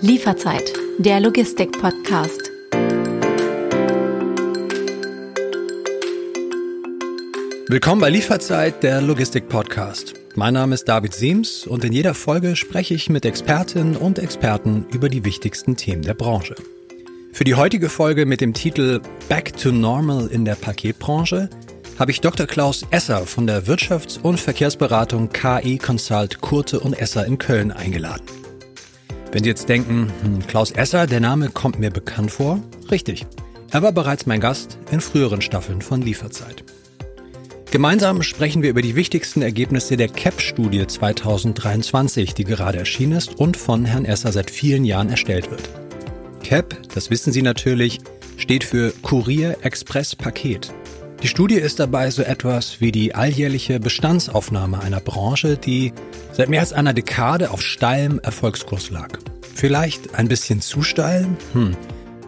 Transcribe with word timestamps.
Lieferzeit, 0.00 0.72
der 0.98 1.20
Logistik-Podcast. 1.20 2.50
Willkommen 7.68 8.00
bei 8.00 8.10
Lieferzeit, 8.10 8.82
der 8.82 9.00
Logistik-Podcast. 9.00 10.14
Mein 10.34 10.54
Name 10.54 10.74
ist 10.74 10.84
David 10.84 11.14
Siems 11.14 11.66
und 11.66 11.84
in 11.84 11.92
jeder 11.92 12.14
Folge 12.14 12.56
spreche 12.56 12.94
ich 12.94 13.10
mit 13.10 13.24
Expertinnen 13.24 13.96
und 13.96 14.18
Experten 14.18 14.86
über 14.92 15.08
die 15.08 15.24
wichtigsten 15.24 15.76
Themen 15.76 16.02
der 16.02 16.14
Branche. 16.14 16.54
Für 17.32 17.44
die 17.44 17.54
heutige 17.54 17.88
Folge 17.88 18.26
mit 18.26 18.40
dem 18.40 18.52
Titel 18.52 19.00
Back 19.28 19.56
to 19.56 19.72
Normal 19.72 20.28
in 20.28 20.44
der 20.44 20.54
Paketbranche 20.54 21.48
habe 21.98 22.10
ich 22.10 22.20
Dr. 22.20 22.46
Klaus 22.46 22.84
Esser 22.90 23.26
von 23.26 23.46
der 23.46 23.66
Wirtschafts- 23.66 24.20
und 24.20 24.40
Verkehrsberatung 24.40 25.30
KI 25.30 25.78
Consult 25.78 26.40
Kurte 26.40 26.80
und 26.80 26.94
Esser 26.94 27.26
in 27.26 27.38
Köln 27.38 27.70
eingeladen. 27.70 28.24
Wenn 29.30 29.44
Sie 29.44 29.48
jetzt 29.48 29.68
denken, 29.68 30.12
hm, 30.22 30.46
Klaus 30.46 30.70
Esser, 30.70 31.06
der 31.06 31.20
Name 31.20 31.50
kommt 31.50 31.78
mir 31.78 31.90
bekannt 31.90 32.30
vor, 32.30 32.60
richtig. 32.90 33.26
Er 33.70 33.82
war 33.82 33.92
bereits 33.92 34.26
mein 34.26 34.40
Gast 34.40 34.78
in 34.90 35.00
früheren 35.00 35.40
Staffeln 35.40 35.80
von 35.80 36.02
Lieferzeit. 36.02 36.64
Gemeinsam 37.70 38.22
sprechen 38.22 38.62
wir 38.62 38.68
über 38.68 38.82
die 38.82 38.96
wichtigsten 38.96 39.40
Ergebnisse 39.40 39.96
der 39.96 40.08
CAP-Studie 40.08 40.86
2023, 40.86 42.34
die 42.34 42.44
gerade 42.44 42.78
erschienen 42.78 43.12
ist 43.12 43.38
und 43.38 43.56
von 43.56 43.86
Herrn 43.86 44.04
Esser 44.04 44.30
seit 44.30 44.50
vielen 44.50 44.84
Jahren 44.84 45.08
erstellt 45.08 45.50
wird. 45.50 45.62
CAP, 46.44 46.76
das 46.94 47.08
wissen 47.08 47.32
Sie 47.32 47.40
natürlich, 47.40 48.00
steht 48.36 48.64
für 48.64 48.92
Kurier 49.00 49.56
Express 49.62 50.14
Paket. 50.14 50.70
Die 51.22 51.28
Studie 51.28 51.54
ist 51.54 51.78
dabei 51.78 52.10
so 52.10 52.22
etwas 52.22 52.80
wie 52.80 52.90
die 52.90 53.14
alljährliche 53.14 53.78
Bestandsaufnahme 53.78 54.82
einer 54.82 54.98
Branche, 54.98 55.56
die 55.56 55.92
seit 56.32 56.48
mehr 56.48 56.58
als 56.58 56.72
einer 56.72 56.94
Dekade 56.94 57.52
auf 57.52 57.62
steilem 57.62 58.18
Erfolgskurs 58.18 58.90
lag. 58.90 59.20
Vielleicht 59.54 60.16
ein 60.16 60.26
bisschen 60.26 60.60
zu 60.60 60.82
steil? 60.82 61.28
Hm. 61.52 61.76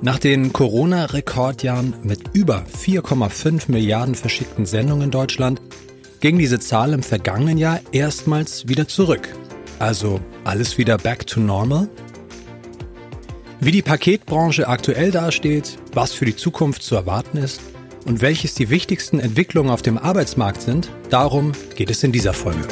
Nach 0.01 0.21
den 0.21 0.53
Corona-Rekordjahren 0.53 1.95
mit 2.05 2.21
über 2.35 2.67
4,5 2.81 3.69
Milliarden 3.69 4.15
verschickten 4.15 4.65
Sendungen 4.65 5.07
in 5.07 5.11
Deutschland 5.11 5.61
ging 6.21 6.39
diese 6.39 6.61
Zahl 6.61 6.93
im 6.93 7.03
vergangenen 7.03 7.59
Jahr 7.59 7.81
erstmals 7.91 8.69
wieder 8.69 8.87
zurück. 8.87 9.29
Also 9.81 10.21
alles 10.45 10.79
wieder 10.79 10.99
back 10.99 11.27
to 11.27 11.41
normal? 11.41 11.89
Wie 13.59 13.73
die 13.73 13.83
Paketbranche 13.83 14.69
aktuell 14.69 15.11
dasteht, 15.11 15.79
was 15.95 16.13
für 16.13 16.27
die 16.27 16.37
Zukunft 16.37 16.85
zu 16.85 16.95
erwarten 16.95 17.39
ist 17.39 17.61
und 18.05 18.21
welches 18.21 18.55
die 18.55 18.71
wichtigsten 18.71 19.19
Entwicklungen 19.19 19.71
auf 19.71 19.83
dem 19.83 19.99
Arbeitsmarkt 19.99 20.63
sind, 20.63 20.91
darum 21.11 21.53
geht 21.75 21.91
es 21.91 22.03
in 22.03 22.13
dieser 22.13 22.33
Folge. 22.33 22.67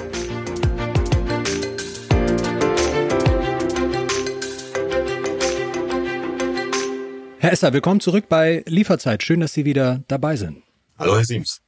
Herr 7.39 7.53
Esser, 7.53 7.73
willkommen 7.73 8.01
zurück 8.01 8.27
bei 8.29 8.63
Lieferzeit. 8.67 9.23
Schön, 9.23 9.41
dass 9.41 9.53
Sie 9.53 9.65
wieder 9.65 10.05
dabei 10.07 10.37
sind. 10.37 10.63
Hallo, 10.97 11.17
Herr 11.17 11.25
Siems. 11.25 11.61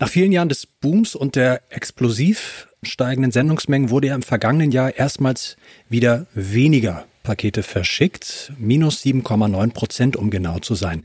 Nach 0.00 0.08
vielen 0.08 0.32
Jahren 0.32 0.48
des 0.48 0.66
Booms 0.66 1.14
und 1.14 1.36
der 1.36 1.60
explosiv 1.70 2.68
steigenden 2.82 3.30
Sendungsmengen 3.30 3.90
wurde 3.90 4.08
ja 4.08 4.14
im 4.14 4.22
vergangenen 4.22 4.72
Jahr 4.72 4.96
erstmals 4.96 5.56
wieder 5.88 6.26
weniger 6.34 7.04
Pakete 7.22 7.62
verschickt. 7.62 8.52
Minus 8.58 9.02
7,9 9.04 9.72
Prozent, 9.72 10.16
um 10.16 10.30
genau 10.30 10.58
zu 10.58 10.74
sein. 10.74 11.04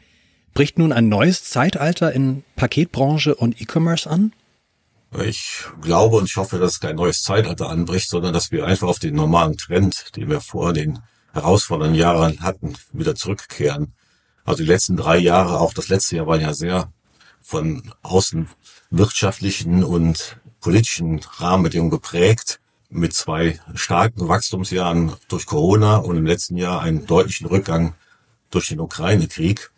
Bricht 0.53 0.77
nun 0.77 0.91
ein 0.91 1.09
neues 1.09 1.43
Zeitalter 1.43 2.11
in 2.11 2.43
Paketbranche 2.55 3.35
und 3.35 3.61
E-Commerce 3.61 4.09
an? 4.09 4.33
Ich 5.17 5.65
glaube 5.81 6.17
und 6.17 6.25
ich 6.25 6.35
hoffe, 6.35 6.59
dass 6.59 6.79
kein 6.79 6.95
neues 6.95 7.23
Zeitalter 7.23 7.69
anbricht, 7.69 8.09
sondern 8.09 8.33
dass 8.33 8.51
wir 8.51 8.65
einfach 8.65 8.87
auf 8.87 8.99
den 8.99 9.15
normalen 9.15 9.57
Trend, 9.57 10.15
den 10.15 10.29
wir 10.29 10.39
vor 10.41 10.73
den 10.73 10.99
herausfordernden 11.33 11.97
Jahren 11.97 12.41
hatten, 12.41 12.75
wieder 12.91 13.15
zurückkehren. 13.15 13.93
Also 14.43 14.63
die 14.63 14.69
letzten 14.69 14.97
drei 14.97 15.17
Jahre, 15.17 15.59
auch 15.59 15.73
das 15.73 15.89
letzte 15.89 16.17
Jahr 16.17 16.27
waren 16.27 16.41
ja 16.41 16.53
sehr 16.53 16.91
von 17.41 17.91
außen 18.03 18.47
wirtschaftlichen 18.91 19.83
und 19.83 20.37
politischen 20.59 21.19
Rahmenbedingungen 21.37 21.91
geprägt, 21.91 22.59
mit 22.89 23.13
zwei 23.13 23.59
starken 23.75 24.27
Wachstumsjahren 24.27 25.13
durch 25.27 25.45
Corona 25.45 25.97
und 25.97 26.17
im 26.17 26.25
letzten 26.25 26.57
Jahr 26.57 26.81
einen 26.81 27.05
deutlichen 27.05 27.47
Rückgang 27.47 27.93
durch 28.49 28.69
den 28.69 28.79
Ukraine-Krieg. 28.79 29.71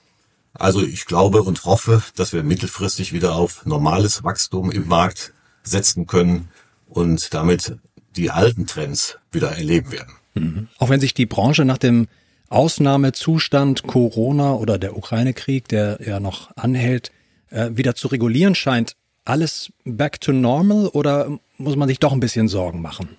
Also 0.54 0.84
ich 0.84 1.06
glaube 1.06 1.44
und 1.44 1.66
hoffe, 1.66 2.04
dass 2.16 2.34
wir 2.34 2.44
mittelfristig 2.44 3.14
wieder 3.14 3.36
auf 3.36 3.66
normales 3.66 4.24
Wachstum 4.24 4.72
im 4.72 4.88
Markt 4.88 5.34
setzen 5.64 6.08
können 6.08 6.50
und 6.88 7.34
damit 7.34 7.78
die 8.16 8.32
alten 8.32 8.68
Trends 8.68 9.18
wieder 9.32 9.52
erleben 9.52 9.92
werden. 9.92 10.14
Mhm. 10.34 10.68
Auch 10.78 10.90
wenn 10.90 11.00
sich 11.00 11.14
die 11.14 11.26
Branche 11.26 11.66
nach 11.66 11.78
dem 11.78 12.08
Ausnahmezustand 12.50 13.84
Corona 13.84 14.54
oder 14.54 14.78
der 14.78 14.98
Ukraine-Krieg, 14.98 15.70
der 15.70 16.00
ja 16.06 16.20
noch 16.20 16.56
anhält, 16.58 17.12
äh, 17.50 17.70
wieder 17.74 17.96
zu 17.96 18.10
regulieren 18.10 18.56
scheint, 18.56 18.96
alles 19.24 19.72
back 19.86 20.20
to 20.20 20.34
normal 20.34 20.88
oder 20.88 21.40
muss 21.58 21.76
man 21.76 21.88
sich 21.88 22.00
doch 22.00 22.12
ein 22.12 22.20
bisschen 22.20 22.48
Sorgen 22.48 22.82
machen? 22.82 23.10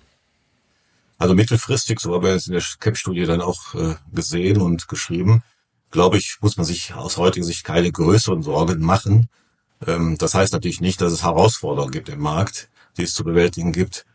Also 1.17 1.33
mittelfristig, 1.33 1.99
so 1.99 2.13
haben 2.13 2.25
wir 2.25 2.31
es 2.31 2.47
in 2.47 2.53
der 2.53 2.63
CAP-Studie 2.79 3.25
dann 3.25 3.41
auch 3.41 3.73
äh, 3.75 3.95
gesehen 4.11 4.61
und 4.61 4.87
geschrieben, 4.87 5.41
glaube 5.93 6.17
ich, 6.17 6.39
muss 6.41 6.57
man 6.57 6.65
sich 6.65 6.93
aus 6.95 7.17
heutiger 7.17 7.45
Sicht 7.45 7.63
keine 7.63 7.91
größeren 7.91 8.43
Sorgen 8.43 8.81
machen. 8.81 9.29
Ähm, 9.87 10.17
das 10.17 10.33
heißt 10.33 10.51
natürlich 10.51 10.81
nicht, 10.81 10.99
dass 10.99 11.13
es 11.13 11.23
Herausforderungen 11.23 11.91
gibt 11.91 12.09
im 12.09 12.19
Markt, 12.19 12.67
die 12.97 13.03
es 13.03 13.13
zu 13.13 13.23
bewältigen 13.23 13.71
gibt. 13.71 14.05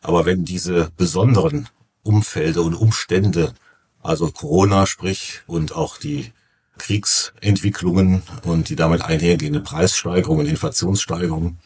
Aber 0.00 0.24
wenn 0.26 0.44
diese 0.44 0.90
besonderen 0.96 1.68
Umfelder 2.02 2.62
und 2.62 2.74
Umstände, 2.74 3.54
also 4.02 4.30
Corona 4.30 4.86
sprich 4.86 5.42
und 5.46 5.76
auch 5.76 5.98
die 5.98 6.32
Kriegsentwicklungen 6.78 8.22
und 8.44 8.68
die 8.68 8.76
damit 8.76 9.02
einhergehende 9.02 9.60
Preissteigerungen, 9.60 10.46
Inflationssteigerungen, 10.46 11.58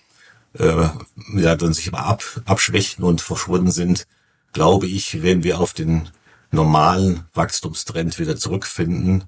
äh, 0.58 0.88
ja, 1.36 1.54
dann 1.54 1.74
sich 1.74 1.88
aber 1.88 2.06
ab, 2.06 2.24
abschwächen 2.44 3.04
und 3.04 3.20
verschwunden 3.20 3.70
sind, 3.70 4.06
glaube 4.52 4.88
ich, 4.88 5.22
werden 5.22 5.44
wir 5.44 5.60
auf 5.60 5.74
den 5.74 6.08
normalen 6.50 7.24
Wachstumstrend 7.34 8.18
wieder 8.18 8.36
zurückfinden. 8.36 9.24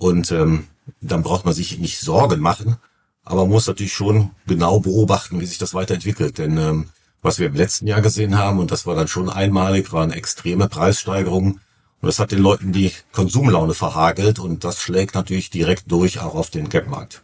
Und 0.00 0.32
ähm, 0.32 0.64
dann 1.02 1.22
braucht 1.22 1.44
man 1.44 1.52
sich 1.52 1.78
nicht 1.78 2.00
Sorgen 2.00 2.40
machen, 2.40 2.76
aber 3.22 3.42
man 3.42 3.50
muss 3.50 3.66
natürlich 3.66 3.92
schon 3.92 4.30
genau 4.46 4.80
beobachten, 4.80 5.38
wie 5.40 5.44
sich 5.46 5.58
das 5.58 5.74
weiterentwickelt. 5.74 6.38
Denn 6.38 6.56
ähm, 6.56 6.86
was 7.20 7.38
wir 7.38 7.48
im 7.48 7.54
letzten 7.54 7.86
Jahr 7.86 8.00
gesehen 8.00 8.38
haben, 8.38 8.60
und 8.60 8.70
das 8.70 8.86
war 8.86 8.94
dann 8.94 9.08
schon 9.08 9.28
einmalig, 9.28 9.92
waren 9.92 10.10
extreme 10.10 10.68
Preissteigerungen. 10.68 11.60
Und 12.00 12.06
das 12.06 12.18
hat 12.18 12.32
den 12.32 12.38
Leuten 12.38 12.72
die 12.72 12.92
Konsumlaune 13.12 13.74
verhagelt 13.74 14.38
und 14.38 14.64
das 14.64 14.80
schlägt 14.80 15.14
natürlich 15.14 15.50
direkt 15.50 15.92
durch 15.92 16.18
auch 16.18 16.34
auf 16.34 16.48
den 16.48 16.70
Gap-Markt. 16.70 17.22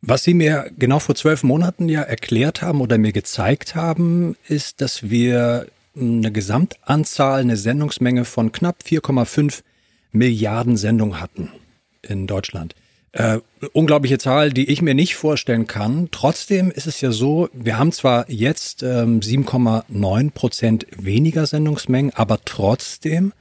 Was 0.00 0.22
Sie 0.22 0.34
mir 0.34 0.70
genau 0.78 1.00
vor 1.00 1.16
zwölf 1.16 1.42
Monaten 1.42 1.88
ja 1.88 2.02
erklärt 2.02 2.62
haben 2.62 2.80
oder 2.80 2.96
mir 2.96 3.10
gezeigt 3.10 3.74
haben, 3.74 4.36
ist, 4.46 4.80
dass 4.80 5.10
wir 5.10 5.66
eine 5.96 6.30
Gesamtanzahl, 6.30 7.40
eine 7.40 7.56
Sendungsmenge 7.56 8.24
von 8.24 8.52
knapp 8.52 8.84
4,5 8.86 9.62
Milliarden 10.12 10.76
Sendungen 10.76 11.20
hatten 11.20 11.50
in 12.02 12.26
Deutschland. 12.26 12.74
Äh, 13.12 13.40
unglaubliche 13.72 14.18
Zahl, 14.18 14.52
die 14.52 14.68
ich 14.70 14.82
mir 14.82 14.94
nicht 14.94 15.16
vorstellen 15.16 15.66
kann. 15.66 16.08
Trotzdem 16.10 16.70
ist 16.70 16.86
es 16.86 17.00
ja 17.00 17.10
so, 17.10 17.48
wir 17.52 17.78
haben 17.78 17.90
zwar 17.90 18.30
jetzt 18.30 18.82
ähm, 18.82 19.20
7,9 19.20 20.30
Prozent 20.30 20.86
weniger 20.96 21.46
Sendungsmengen, 21.46 22.12
aber 22.14 22.40
trotzdem 22.44 23.32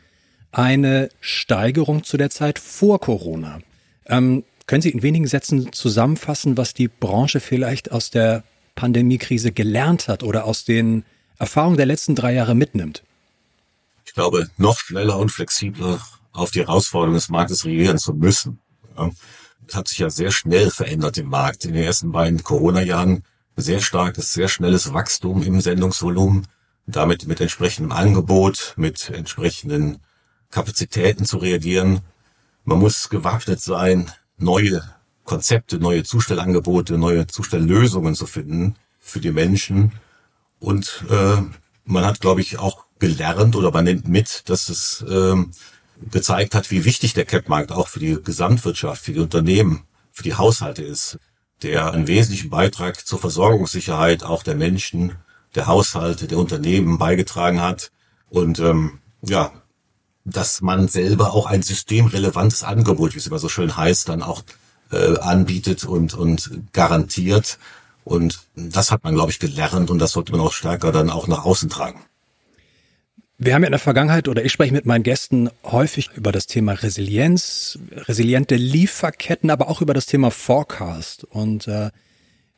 eine 0.52 1.10
Steigerung 1.20 2.04
zu 2.04 2.16
der 2.18 2.30
Zeit 2.30 2.60
vor 2.60 3.00
Corona. 3.00 3.60
Ähm, 4.06 4.46
können 4.68 4.82
Sie 4.82 4.90
in 4.90 5.04
wenigen 5.04 5.28
Sätzen 5.28 5.72
zusammenfassen, 5.74 6.58
was 6.58 6.74
die 6.74 6.88
Branche 6.88 7.40
vielleicht 7.40 7.92
aus 7.92 8.10
der 8.10 8.44
Pandemiekrise 8.76 9.52
gelernt 9.52 10.08
hat 10.08 10.24
oder 10.24 10.46
aus 10.46 10.64
den 10.64 11.04
Erfahrungen 11.40 11.78
der 11.78 11.86
letzten 11.86 12.16
drei 12.16 12.34
Jahre 12.34 12.56
mitnimmt? 12.56 13.04
Ich 14.06 14.14
glaube, 14.14 14.50
noch 14.58 14.80
schneller 14.80 15.18
und 15.20 15.30
flexibler 15.30 16.00
auf 16.32 16.52
die 16.52 16.62
Herausforderungen 16.62 17.16
des 17.16 17.30
Marktes 17.30 17.66
reagieren 17.66 17.98
zu 17.98 18.14
müssen. 18.14 18.60
Ja 18.98 19.10
hat 19.74 19.88
sich 19.88 20.00
ja 20.00 20.10
sehr 20.10 20.32
schnell 20.32 20.72
verändert 20.72 21.18
im 21.18 21.28
Markt. 21.30 21.66
In 21.66 21.74
den 21.74 21.84
ersten 21.84 22.12
beiden 22.12 22.44
Corona-Jahren 22.44 23.24
sehr 23.56 23.82
starkes, 23.82 24.34
sehr 24.34 24.48
schnelles 24.48 24.94
Wachstum 24.94 25.42
im 25.44 25.62
Sendungsvolumen, 25.62 26.48
damit 26.86 27.28
mit 27.28 27.42
entsprechendem 27.42 27.92
Angebot, 27.92 28.74
mit 28.78 29.10
entsprechenden 29.10 29.98
Kapazitäten 30.52 31.26
zu 31.26 31.38
reagieren. 31.38 32.02
Man 32.64 32.80
muss 32.80 33.10
gewappnet 33.10 33.62
sein, 33.62 34.12
neue 34.38 34.82
Konzepte, 35.24 35.80
neue 35.80 36.04
Zustellangebote, 36.04 36.98
neue 36.98 37.28
Zustelllösungen 37.28 38.16
zu 38.16 38.26
finden 38.26 38.76
für 39.00 39.20
die 39.20 39.32
Menschen. 39.32 39.94
Und 40.60 41.04
äh, 41.10 41.42
man 41.84 42.06
hat, 42.06 42.22
glaube 42.22 42.42
ich, 42.42 42.60
auch 42.60 42.86
gelernt 43.00 43.56
oder 43.56 43.72
man 43.72 43.86
nennt 43.86 44.08
mit, 44.08 44.50
dass 44.50 44.70
es 44.70 45.02
äh, 45.08 45.36
gezeigt 46.12 46.56
hat, 46.56 46.72
wie 46.72 46.86
wichtig 46.86 47.14
der 47.14 47.26
Cap-Markt 47.26 47.72
auch 47.72 47.88
für 47.88 48.00
die 48.00 48.18
Gesamtwirtschaft, 48.24 49.04
für 49.04 49.14
die 49.14 49.20
Unternehmen, 49.20 49.84
für 50.12 50.24
die 50.24 50.36
Haushalte 50.36 50.84
ist, 50.84 51.20
der 51.64 51.92
einen 51.94 52.08
wesentlichen 52.08 52.50
Beitrag 52.50 53.06
zur 53.06 53.20
Versorgungssicherheit 53.20 54.24
auch 54.24 54.44
der 54.44 54.56
Menschen, 54.56 55.16
der 55.56 55.68
Haushalte, 55.68 56.28
der 56.28 56.38
Unternehmen 56.38 56.98
beigetragen 56.98 57.62
hat, 57.62 57.92
Und 58.30 58.60
ähm, 58.60 59.00
ja, 59.22 59.52
dass 60.26 60.62
man 60.62 60.88
selber 60.88 61.34
auch 61.34 61.46
ein 61.46 61.64
systemrelevantes 61.64 62.64
Angebot, 62.64 63.14
wie 63.14 63.20
es 63.20 63.28
immer 63.28 63.40
so 63.40 63.50
schön 63.50 63.78
heißt, 63.78 64.10
dann 64.10 64.22
auch 64.22 64.44
äh, 64.92 65.18
anbietet 65.20 65.86
und, 65.86 66.14
und 66.14 66.52
garantiert. 66.74 67.58
Und 68.04 68.40
das 68.56 68.92
hat 68.92 69.04
man, 69.04 69.16
glaube 69.16 69.32
ich, 69.32 69.40
gelernt 69.40 69.90
und 69.90 70.00
das 70.00 70.12
sollte 70.12 70.32
man 70.32 70.42
auch 70.42 70.54
stärker 70.54 70.92
dann 70.92 71.10
auch 71.10 71.28
nach 71.28 71.46
außen 71.46 71.70
tragen. 71.70 72.02
Wir 73.40 73.54
haben 73.54 73.62
ja 73.62 73.68
in 73.68 73.72
der 73.72 73.80
Vergangenheit 73.80 74.28
oder 74.28 74.44
ich 74.44 74.52
spreche 74.52 74.74
mit 74.74 74.88
meinen 74.88 75.04
Gästen 75.04 75.52
häufig 75.64 76.10
über 76.16 76.32
das 76.32 76.48
Thema 76.48 76.72
Resilienz, 76.72 77.78
resiliente 77.92 78.56
Lieferketten, 78.56 79.52
aber 79.52 79.70
auch 79.70 79.82
über 79.82 79.94
das 79.94 80.08
Thema 80.08 80.32
Forecast. 80.32 81.24
Und 81.24 81.68
äh, 81.68 81.92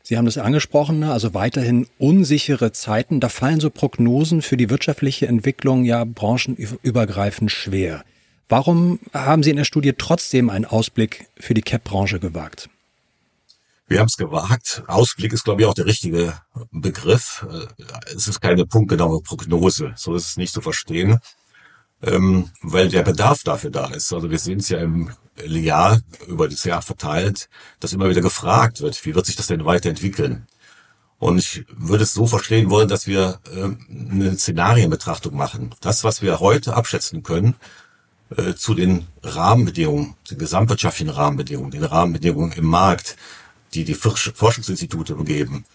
Sie 0.03 0.17
haben 0.17 0.23
das 0.23 0.37
angesprochen, 0.37 0.99
ne? 0.99 1.11
also 1.11 1.33
weiterhin 1.33 1.87
unsichere 1.97 2.71
Zeiten. 2.71 3.19
Da 3.19 3.27
fallen 3.27 3.59
so 3.59 3.69
Prognosen 3.69 4.41
für 4.41 4.55
die 4.55 4.69
wirtschaftliche 4.69 5.27
Entwicklung 5.27 5.83
ja 5.83 6.05
branchenübergreifend 6.05 7.51
schwer. 7.51 8.05
Warum 8.47 8.99
haben 9.13 9.43
Sie 9.43 9.49
in 9.49 9.57
der 9.57 9.65
Studie 9.65 9.93
trotzdem 9.97 10.49
einen 10.49 10.65
Ausblick 10.65 11.27
für 11.37 11.53
die 11.53 11.61
CAP-Branche 11.61 12.19
gewagt? 12.19 12.69
Wir 13.89 13.99
haben 13.99 14.07
es 14.07 14.17
gewagt. 14.17 14.83
Ausblick 14.85 15.33
ist, 15.33 15.45
glaube 15.45 15.61
ich, 15.61 15.67
auch 15.67 15.73
der 15.73 15.87
richtige 15.87 16.39
Begriff. 16.71 17.43
Es 18.15 18.27
ist 18.27 18.39
keine 18.39 18.67
punktgenaue 18.67 19.21
Prognose. 19.23 19.93
So 19.95 20.13
ist 20.13 20.27
es 20.27 20.37
nicht 20.37 20.53
zu 20.53 20.61
verstehen, 20.61 21.17
ähm, 22.03 22.51
weil 22.61 22.89
der 22.89 23.01
Bedarf 23.01 23.41
dafür 23.41 23.71
da 23.71 23.87
ist. 23.87 24.13
Also 24.13 24.29
wir 24.29 24.37
sehen 24.37 24.59
es 24.59 24.69
ja 24.69 24.77
im 24.77 25.09
Jahr, 25.43 25.99
über 26.27 26.47
das 26.47 26.65
Jahr 26.65 26.83
verteilt, 26.83 27.49
dass 27.79 27.91
immer 27.91 28.09
wieder 28.09 28.21
gefragt 28.21 28.81
wird, 28.81 29.03
wie 29.05 29.15
wird 29.15 29.25
sich 29.25 29.35
das 29.35 29.47
denn 29.47 29.65
weiterentwickeln? 29.65 30.45
Und 31.17 31.39
ich 31.39 31.65
würde 31.75 32.03
es 32.03 32.13
so 32.13 32.27
verstehen 32.27 32.69
wollen, 32.69 32.89
dass 32.89 33.07
wir 33.07 33.39
äh, 33.51 33.69
eine 33.89 34.37
Szenarienbetrachtung 34.37 35.35
machen. 35.35 35.73
Das, 35.81 36.03
was 36.03 36.21
wir 36.21 36.39
heute 36.39 36.75
abschätzen 36.75 37.23
können, 37.23 37.55
äh, 38.37 38.53
zu 38.53 38.75
den 38.75 39.07
Rahmenbedingungen, 39.23 40.15
den 40.29 40.37
gesamtwirtschaftlichen 40.37 41.09
Rahmenbedingungen, 41.09 41.71
den 41.71 41.83
Rahmenbedingungen 41.83 42.51
im 42.51 42.65
Markt, 42.65 43.17
die 43.73 43.83
die 43.83 43.93
Forschungsinstitute 43.93 45.15
umgeben. 45.15 45.65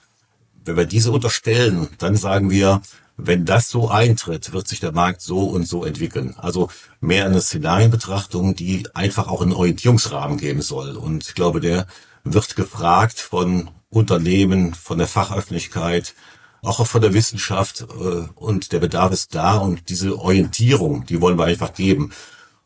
Wenn 0.64 0.76
wir 0.76 0.86
diese 0.86 1.12
unterstellen, 1.12 1.88
dann 1.98 2.16
sagen 2.16 2.50
wir, 2.50 2.80
wenn 3.16 3.44
das 3.44 3.68
so 3.68 3.88
eintritt, 3.88 4.52
wird 4.52 4.66
sich 4.66 4.80
der 4.80 4.92
Markt 4.92 5.20
so 5.20 5.44
und 5.44 5.68
so 5.68 5.84
entwickeln. 5.84 6.34
Also 6.36 6.68
mehr 7.00 7.26
eine 7.26 7.40
Szenarienbetrachtung, 7.40 8.56
die 8.56 8.88
einfach 8.94 9.28
auch 9.28 9.40
einen 9.40 9.52
Orientierungsrahmen 9.52 10.38
geben 10.38 10.62
soll. 10.62 10.96
Und 10.96 11.28
ich 11.28 11.34
glaube, 11.34 11.60
der 11.60 11.86
wird 12.24 12.56
gefragt 12.56 13.20
von 13.20 13.70
Unternehmen, 13.88 14.74
von 14.74 14.98
der 14.98 15.06
Fachöffentlichkeit, 15.06 16.14
auch 16.62 16.84
von 16.86 17.02
der 17.02 17.14
Wissenschaft 17.14 17.82
äh, 17.82 18.28
und 18.34 18.72
der 18.72 18.80
Bedarf 18.80 19.12
ist 19.12 19.34
da 19.34 19.58
und 19.58 19.88
diese 19.90 20.18
Orientierung, 20.18 21.04
die 21.06 21.20
wollen 21.20 21.38
wir 21.38 21.44
einfach 21.44 21.74
geben. 21.74 22.10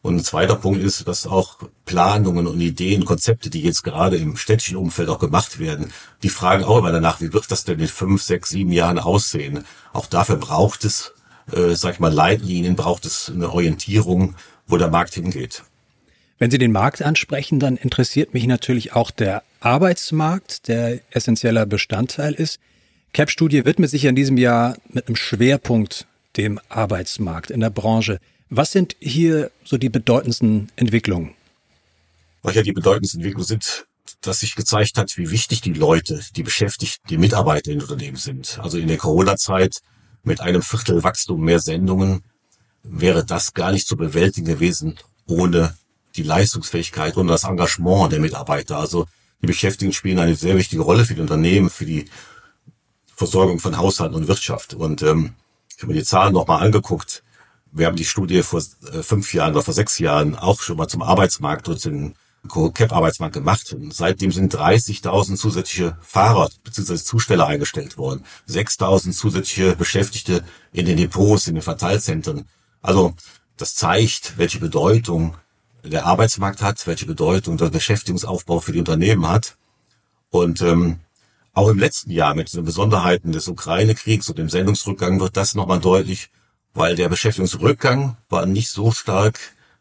Und 0.01 0.17
ein 0.17 0.25
zweiter 0.25 0.55
Punkt 0.55 0.81
ist, 0.81 1.09
dass 1.09 1.27
auch 1.27 1.59
Planungen 1.85 2.47
und 2.47 2.61
Ideen, 2.61 3.05
Konzepte, 3.05 3.51
die 3.51 3.63
jetzt 3.63 3.83
gerade 3.83 4.17
im 4.17 4.37
städtischen 4.37 4.77
Umfeld 4.77 5.09
auch 5.09 5.19
gemacht 5.19 5.59
werden, 5.59 5.93
die 6.23 6.29
fragen 6.29 6.65
auch 6.65 6.79
immer 6.79 6.93
danach, 6.93 7.21
wie 7.21 7.33
wird 7.33 7.51
das 7.51 7.65
denn 7.65 7.81
in 7.81 7.89
fünf, 7.89 8.23
sechs, 8.23 8.51
sieben 8.51 8.71
Jahren 8.71 8.99
aussehen? 8.99 9.65
Auch 9.93 10.07
dafür 10.07 10.37
braucht 10.37 10.85
es, 10.85 11.13
äh, 11.53 11.75
sag 11.75 11.95
ich 11.95 12.01
mal, 12.01 12.13
Leitlinien, 12.13 12.77
braucht 12.77 13.07
es 13.07 13.31
eine 13.35 13.51
Orientierung, 13.51 14.37
wo 14.69 14.77
der 14.77 14.89
Markt 14.89 15.15
hingeht. 15.15 15.65
Wenn 16.39 16.53
Sie 16.53 16.59
den 16.59 16.71
Markt 16.71 17.03
ansprechen, 17.03 17.59
dann 17.59 17.77
interessiert 17.77 18.33
mich 18.33 18.47
natürlich 18.47 18.93
auch 18.93 19.11
der 19.11 19.43
Arbeitsmarkt, 19.59 20.69
der 20.69 21.01
essentieller 21.11 21.67
Bestandteil 21.67 22.33
ist. 22.35 22.61
CAP-Studie 23.13 23.65
widmet 23.65 23.91
sich 23.91 24.05
in 24.05 24.15
diesem 24.15 24.37
Jahr 24.37 24.77
mit 24.89 25.09
einem 25.09 25.17
Schwerpunkt 25.17 26.07
dem 26.37 26.61
Arbeitsmarkt 26.69 27.51
in 27.51 27.59
der 27.59 27.71
Branche. 27.71 28.21
Was 28.51 28.73
sind 28.73 28.97
hier 28.99 29.51
so 29.65 29.77
die 29.77 29.91
bedeutendsten 29.91 30.73
Entwicklungen? 30.77 31.35
Ja, 32.45 32.63
die 32.63 32.73
bedeutendsten 32.73 33.21
Entwicklungen 33.21 33.47
sind, 33.47 33.87
dass 34.23 34.41
sich 34.41 34.55
gezeigt 34.55 34.97
hat, 34.97 35.19
wie 35.19 35.31
wichtig 35.31 35.61
die 35.61 35.75
Leute, 35.75 36.21
die 36.35 36.43
Beschäftigten, 36.43 37.07
die 37.09 37.19
Mitarbeiter 37.19 37.71
in 37.71 37.83
Unternehmen 37.83 38.17
sind. 38.17 38.59
Also 38.63 38.79
in 38.79 38.89
der 38.89 38.97
Corona-Zeit 38.97 39.81
mit 40.23 40.41
einem 40.41 40.63
Viertel 40.63 41.03
Wachstum 41.05 41.43
mehr 41.43 41.61
Sendungen 41.61 42.23
wäre 42.83 43.25
das 43.25 43.53
gar 43.53 43.71
nicht 43.71 43.87
zu 43.87 43.97
bewältigen 43.97 44.47
gewesen 44.47 44.99
ohne 45.27 45.77
die 46.17 46.23
Leistungsfähigkeit 46.23 47.19
und 47.19 47.27
das 47.27 47.45
Engagement 47.45 48.13
der 48.13 48.21
Mitarbeiter. 48.21 48.79
Also 48.79 49.07
die 49.43 49.47
Beschäftigten 49.47 49.93
spielen 49.93 50.19
eine 50.19 50.37
sehr 50.37 50.57
wichtige 50.57 50.83
Rolle 50.83 51.05
für 51.05 51.15
die 51.15 51.21
Unternehmen, 51.21 51.69
für 51.69 51.85
die 51.85 52.07
Versorgung 53.15 53.59
von 53.61 53.77
Haushalt 53.77 54.15
und 54.15 54.27
Wirtschaft. 54.27 54.73
Und 54.73 55.03
ähm, 55.03 55.35
ich 55.77 55.83
habe 55.83 55.93
mir 55.93 55.99
die 55.99 56.05
Zahlen 56.05 56.33
nochmal 56.33 56.65
angeguckt 56.65 57.23
wir 57.73 57.87
haben 57.87 57.97
die 57.97 58.05
Studie 58.05 58.43
vor 58.43 58.61
äh, 58.93 59.03
fünf 59.03 59.35
Jahren 59.35 59.53
oder 59.55 59.63
vor 59.63 59.75
sechs 59.75 59.99
Jahren 59.99 60.37
auch 60.37 60.61
schon 60.61 60.77
mal 60.77 60.89
zum 60.89 61.03
Arbeitsmarkt 61.03 61.69
und 61.69 61.81
zum 61.81 62.15
Co-Cap-Arbeitsmarkt 62.47 63.35
gemacht. 63.35 63.73
Und 63.73 63.95
seitdem 63.95 64.33
sind 64.33 64.55
30.000 64.55 65.37
zusätzliche 65.37 65.97
Fahrer 66.01 66.51
bzw. 66.65 66.97
Zusteller 66.97 67.47
eingestellt 67.47 67.99
worden. 67.99 68.25
6.000 68.49 69.13
zusätzliche 69.13 69.77
Beschäftigte 69.77 70.45
in 70.73 70.87
den 70.87 70.97
Depots, 70.97 71.49
in 71.49 71.55
den 71.55 71.63
Verteilzentren. 71.63 72.47
Also 72.81 73.15
das 73.57 73.75
zeigt, 73.75 74.39
welche 74.39 74.61
Bedeutung 74.61 75.35
der 75.85 76.07
Arbeitsmarkt 76.07 76.63
hat, 76.63 76.87
welche 76.87 77.07
Bedeutung 77.07 77.57
der 77.57 77.71
Beschäftigungsaufbau 77.71 78.61
für 78.61 78.73
die 78.73 78.79
Unternehmen 78.79 79.29
hat. 79.29 79.57
Und 80.31 80.61
ähm, 80.63 81.01
auch 81.55 81.69
im 81.69 81.79
letzten 81.79 82.11
Jahr 82.11 82.35
mit 82.35 82.53
den 82.53 82.65
Besonderheiten 82.65 83.33
des 83.33 83.49
Ukraine-Kriegs 83.49 84.29
und 84.29 84.39
dem 84.39 84.49
Sendungsrückgang 84.49 85.19
wird 85.19 85.37
das 85.37 85.55
nochmal 85.55 85.81
deutlich, 85.81 86.31
weil 86.79 86.97
der 86.97 87.09
Beschäftigungsrückgang 87.09 88.17
war 88.29 88.47
nicht 88.47 88.69
so 88.71 88.93
stark 88.93 89.39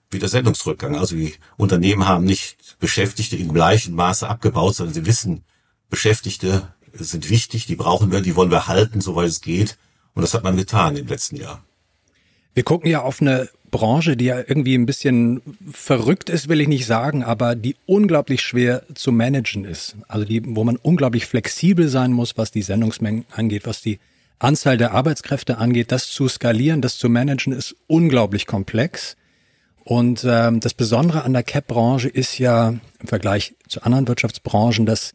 wie 0.10 0.20
der 0.20 0.30
Sendungsrückgang. 0.30 0.96
Also 0.96 1.16
die 1.16 1.36
Unternehmen 1.58 2.08
haben 2.08 2.26
nicht 2.26 2.78
Beschäftigte 2.80 3.36
im 3.36 3.54
gleichen 3.54 3.94
Maße 3.94 4.28
abgebaut, 4.28 4.76
sondern 4.76 4.94
sie 4.94 5.06
wissen, 5.06 5.44
Beschäftigte 5.90 6.74
sind 6.94 7.30
wichtig, 7.30 7.66
die 7.66 7.76
brauchen 7.76 8.12
wir, 8.12 8.22
die 8.22 8.36
wollen 8.36 8.52
wir 8.52 8.68
halten, 8.68 9.02
soweit 9.02 9.30
es 9.30 9.42
geht. 9.42 9.78
Und 10.14 10.24
das 10.24 10.34
hat 10.34 10.44
man 10.44 10.58
getan 10.58 10.98
im 10.98 11.08
letzten 11.08 11.36
Jahr. 11.36 11.64
Wir 12.54 12.64
gucken 12.64 12.90
ja 12.90 13.04
auf 13.04 13.22
eine 13.22 13.50
Branche, 13.70 14.18
die 14.18 14.26
ja 14.26 14.38
irgendwie 14.38 14.74
ein 14.74 14.88
bisschen 14.88 15.42
verrückt 15.72 16.30
ist, 16.30 16.50
will 16.50 16.62
ich 16.62 16.68
nicht 16.68 16.88
sagen, 16.88 17.24
aber 17.24 17.56
die 17.56 17.76
unglaublich 17.86 18.42
schwer 18.42 18.82
zu 18.96 19.12
managen 19.12 19.66
ist. 19.66 19.96
Also 20.08 20.26
die, 20.26 20.42
wo 20.44 20.64
man 20.64 20.78
unglaublich 20.78 21.28
flexibel 21.28 21.88
sein 21.90 22.14
muss, 22.14 22.38
was 22.38 22.50
die 22.50 22.64
Sendungsmengen 22.64 23.26
angeht, 23.30 23.68
was 23.68 23.82
die 23.82 24.00
Anzahl 24.40 24.78
der 24.78 24.92
Arbeitskräfte 24.92 25.58
angeht, 25.58 25.92
das 25.92 26.10
zu 26.10 26.28
skalieren, 26.28 26.82
das 26.82 26.98
zu 26.98 27.10
managen, 27.10 27.54
ist 27.54 27.76
unglaublich 27.88 28.46
komplex. 28.46 29.16
Und 29.84 30.26
ähm, 30.28 30.60
das 30.60 30.74
Besondere 30.74 31.24
an 31.24 31.34
der 31.34 31.44
CAP-Branche 31.44 32.10
ist 32.10 32.38
ja 32.38 32.70
im 32.70 33.08
Vergleich 33.08 33.56
zu 33.68 33.84
anderen 33.84 34.08
Wirtschaftsbranchen, 34.08 34.86
dass, 34.86 35.14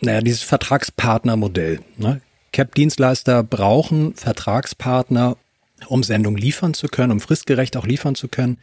naja, 0.00 0.20
dieses 0.20 0.42
Vertragspartnermodell. 0.42 1.80
Ne? 1.96 2.20
CAP-Dienstleister 2.52 3.42
brauchen 3.42 4.14
Vertragspartner, 4.14 5.36
um 5.86 6.02
Sendung 6.02 6.36
liefern 6.36 6.74
zu 6.74 6.88
können, 6.88 7.12
um 7.12 7.20
fristgerecht 7.20 7.76
auch 7.76 7.86
liefern 7.86 8.14
zu 8.14 8.28
können. 8.28 8.58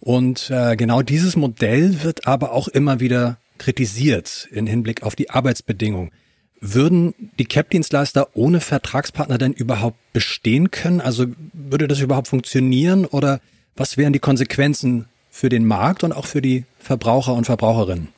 Und 0.00 0.50
äh, 0.50 0.74
genau 0.76 1.02
dieses 1.02 1.36
Modell 1.36 2.02
wird 2.02 2.26
aber 2.26 2.52
auch 2.52 2.68
immer 2.68 2.98
wieder 2.98 3.38
kritisiert 3.58 4.48
in 4.50 4.66
Hinblick 4.66 5.02
auf 5.02 5.14
die 5.14 5.30
Arbeitsbedingungen. 5.30 6.10
Würden 6.64 7.12
die 7.40 7.44
CAP-Dienstleister 7.44 8.28
ohne 8.34 8.60
Vertragspartner 8.60 9.36
denn 9.36 9.52
überhaupt 9.52 9.96
bestehen 10.12 10.70
können? 10.70 11.00
Also 11.00 11.26
würde 11.52 11.88
das 11.88 11.98
überhaupt 11.98 12.28
funktionieren 12.28 13.04
oder 13.04 13.40
was 13.74 13.96
wären 13.96 14.12
die 14.12 14.20
Konsequenzen 14.20 15.06
für 15.28 15.48
den 15.48 15.66
Markt 15.66 16.04
und 16.04 16.12
auch 16.12 16.24
für 16.24 16.40
die 16.40 16.64
Verbraucher 16.78 17.34
und 17.34 17.46
Verbraucherinnen? 17.46 18.08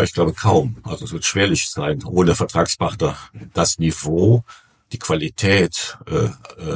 Ich 0.00 0.12
glaube 0.12 0.32
kaum. 0.32 0.76
Also 0.84 1.06
es 1.06 1.12
wird 1.12 1.24
schwerlich 1.24 1.68
sein, 1.68 2.04
ohne 2.04 2.36
Vertragspartner 2.36 3.16
das 3.52 3.80
Niveau, 3.80 4.44
die 4.92 5.00
Qualität 5.00 5.98
äh, 6.06 6.28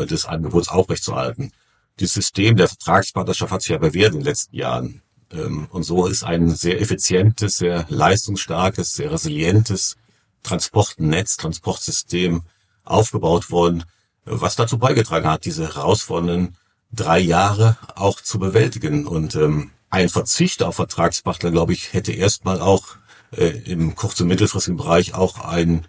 äh 0.02 0.06
des 0.06 0.26
Angebots 0.26 0.70
aufrechtzuerhalten. 0.70 1.52
Das 2.00 2.14
System 2.14 2.56
der 2.56 2.66
Vertragspartnerschaft 2.66 3.52
hat 3.52 3.62
sich 3.62 3.70
ja 3.70 3.78
bewährt 3.78 4.12
in 4.12 4.20
den 4.20 4.26
letzten 4.26 4.56
Jahren. 4.56 5.02
Ähm, 5.32 5.68
und 5.70 5.84
so 5.84 6.06
ist 6.06 6.24
ein 6.24 6.50
sehr 6.50 6.80
effizientes, 6.80 7.58
sehr 7.58 7.86
leistungsstarkes, 7.88 8.94
sehr 8.94 9.12
resilientes 9.12 9.94
Transportnetz, 10.42 11.36
Transportsystem 11.36 12.42
aufgebaut 12.84 13.50
worden, 13.50 13.84
was 14.24 14.56
dazu 14.56 14.78
beigetragen 14.78 15.28
hat, 15.28 15.44
diese 15.44 15.74
herausfordernden 15.74 16.56
drei 16.92 17.18
Jahre 17.18 17.76
auch 17.94 18.20
zu 18.20 18.38
bewältigen. 18.38 19.06
Und 19.06 19.34
ähm, 19.34 19.70
ein 19.90 20.08
Verzicht 20.08 20.62
auf 20.62 20.76
Vertragspartner, 20.76 21.50
glaube 21.50 21.72
ich, 21.72 21.92
hätte 21.92 22.12
erstmal 22.12 22.60
auch 22.60 22.96
äh, 23.36 23.48
im 23.48 23.94
kurz- 23.94 24.20
und 24.20 24.28
mittelfristigen 24.28 24.76
Bereich 24.76 25.14
auch 25.14 25.38
ein, 25.40 25.86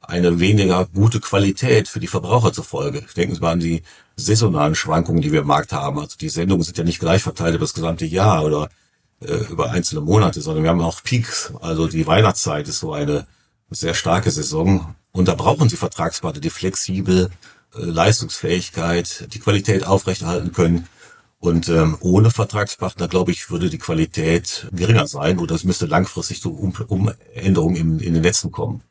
eine 0.00 0.40
weniger 0.40 0.86
gute 0.86 1.20
Qualität 1.20 1.88
für 1.88 2.00
die 2.00 2.06
Verbraucher 2.06 2.52
zur 2.52 2.64
Folge. 2.64 3.04
Denken 3.16 3.34
Sie 3.34 3.40
mal 3.40 3.52
an 3.52 3.60
die 3.60 3.82
saisonalen 4.16 4.74
Schwankungen, 4.74 5.22
die 5.22 5.32
wir 5.32 5.40
im 5.40 5.46
Markt 5.46 5.72
haben. 5.72 5.98
Also 5.98 6.16
die 6.18 6.28
Sendungen 6.28 6.64
sind 6.64 6.78
ja 6.78 6.84
nicht 6.84 7.00
gleich 7.00 7.22
verteilt 7.22 7.54
über 7.54 7.64
das 7.64 7.74
gesamte 7.74 8.06
Jahr 8.06 8.44
oder 8.44 8.68
äh, 9.20 9.34
über 9.50 9.70
einzelne 9.70 10.00
Monate, 10.00 10.40
sondern 10.40 10.64
wir 10.64 10.70
haben 10.70 10.80
auch 10.80 11.02
Peaks. 11.02 11.52
Also 11.60 11.86
die 11.86 12.06
Weihnachtszeit 12.06 12.68
ist 12.68 12.80
so 12.80 12.92
eine 12.92 13.26
sehr 13.70 13.94
starke 13.94 14.30
Saison. 14.30 14.94
Und 15.12 15.28
da 15.28 15.34
brauchen 15.34 15.68
sie 15.68 15.76
Vertragspartner, 15.76 16.40
die 16.40 16.50
flexibel 16.50 17.30
äh, 17.74 17.80
Leistungsfähigkeit, 17.80 19.28
die 19.32 19.38
Qualität 19.38 19.86
aufrechterhalten 19.86 20.52
können. 20.52 20.86
Und 21.38 21.68
ähm, 21.70 21.96
ohne 22.00 22.30
Vertragspartner, 22.30 23.08
glaube 23.08 23.30
ich, 23.30 23.50
würde 23.50 23.70
die 23.70 23.78
Qualität 23.78 24.68
geringer 24.72 25.06
sein 25.06 25.38
oder 25.38 25.54
es 25.54 25.64
müsste 25.64 25.86
langfristig 25.86 26.42
zu 26.42 26.54
um 26.54 26.74
Umänderungen 26.88 27.76
in, 27.76 27.98
in 28.00 28.14
den 28.14 28.22
Netzen 28.22 28.52
kommen. 28.52 28.82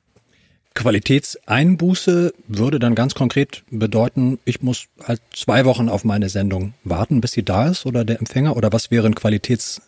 Qualitätseinbuße 0.73 2.33
würde 2.47 2.79
dann 2.79 2.95
ganz 2.95 3.13
konkret 3.13 3.63
bedeuten, 3.69 4.39
ich 4.45 4.61
muss 4.61 4.85
halt 5.03 5.21
zwei 5.33 5.65
Wochen 5.65 5.89
auf 5.89 6.05
meine 6.05 6.29
Sendung 6.29 6.73
warten, 6.83 7.21
bis 7.21 7.33
sie 7.33 7.43
da 7.43 7.67
ist 7.67 7.85
oder 7.85 8.05
der 8.05 8.19
Empfänger? 8.19 8.55
Oder 8.55 8.71
was 8.71 8.89
wäre 8.89 9.05
ein 9.05 9.15
Qualitäts 9.15 9.81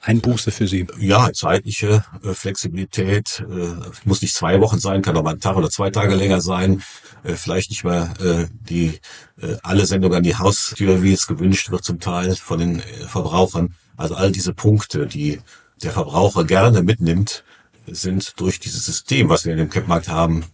Einbuße 0.00 0.50
für 0.50 0.66
Sie? 0.66 0.86
Ja, 0.98 1.32
zeitliche 1.32 2.04
äh, 2.22 2.32
Flexibilität. 2.32 3.44
Äh, 3.48 3.90
muss 4.04 4.22
nicht 4.22 4.34
zwei 4.34 4.60
Wochen 4.60 4.78
sein, 4.78 5.02
kann 5.02 5.16
auch 5.16 5.22
mal 5.22 5.34
ein 5.34 5.40
Tag 5.40 5.56
oder 5.56 5.70
zwei 5.70 5.90
Tage 5.90 6.14
länger 6.14 6.40
sein. 6.40 6.82
Äh, 7.24 7.34
vielleicht 7.34 7.70
nicht 7.70 7.84
äh, 7.84 8.46
die 8.68 9.00
alle 9.62 9.86
Sendungen 9.86 10.16
an 10.16 10.24
die 10.24 10.34
Haustür, 10.34 11.00
wie 11.04 11.12
es 11.12 11.28
gewünscht 11.28 11.70
wird 11.70 11.84
zum 11.84 12.00
Teil 12.00 12.34
von 12.34 12.58
den 12.58 12.82
Verbrauchern. 13.06 13.76
Also 13.96 14.16
all 14.16 14.32
diese 14.32 14.52
Punkte, 14.52 15.06
die 15.06 15.38
der 15.80 15.92
Verbraucher 15.92 16.44
gerne 16.44 16.82
mitnimmt, 16.82 17.44
sind 17.86 18.40
durch 18.40 18.58
dieses 18.58 18.84
System, 18.84 19.28
was 19.28 19.44
wir 19.44 19.52
in 19.52 19.58
dem 19.58 19.70
Cap-Markt 19.70 20.08
haben, 20.08 20.44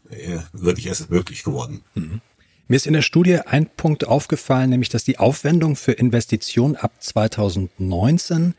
wirklich 0.53 0.87
erst 0.87 1.09
möglich 1.09 1.45
geworden. 1.45 1.81
Mhm. 1.95 2.21
Mir 2.69 2.77
ist 2.77 2.87
in 2.87 2.93
der 2.93 3.01
Studie 3.01 3.39
ein 3.39 3.71
Punkt 3.75 4.07
aufgefallen, 4.07 4.69
nämlich 4.69 4.91
dass 4.91 5.05
die 5.05 5.19
Aufwendung 5.19 5.77
für 5.77 5.93
Investitionen 5.93 6.77
ab 6.77 6.93
2019 7.01 8.55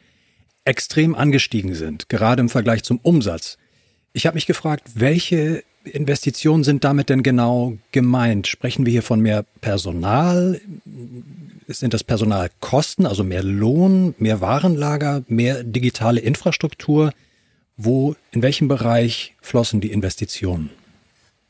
extrem 0.66 1.16
angestiegen 1.16 1.76
sind, 1.76 2.10
gerade 2.10 2.42
im 2.42 2.50
Vergleich 2.50 2.84
zum 2.84 3.00
Umsatz. 3.00 3.58
Ich 4.14 4.26
habe 4.26 4.36
mich 4.36 4.48
gefragt, 4.48 4.84
welche 4.96 5.64
Investitionen 5.84 6.64
sind 6.64 6.84
damit 6.84 7.10
denn 7.10 7.24
genau 7.24 7.78
gemeint? 7.92 8.48
Sprechen 8.48 8.86
wir 8.86 8.92
hier 8.92 9.04
von 9.04 9.22
mehr 9.22 9.46
Personal? 9.62 10.60
Sind 11.68 11.94
das 11.94 12.04
Personalkosten, 12.04 13.06
also 13.06 13.24
mehr 13.24 13.44
Lohn, 13.44 14.16
mehr 14.18 14.42
Warenlager, 14.42 15.24
mehr 15.28 15.64
digitale 15.64 16.20
Infrastruktur? 16.20 17.12
Wo, 17.78 18.16
in 18.32 18.42
welchem 18.42 18.68
Bereich 18.68 19.36
flossen 19.42 19.82
die 19.82 19.92
Investitionen? 19.92 20.70